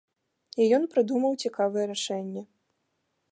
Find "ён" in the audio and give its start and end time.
0.77-0.87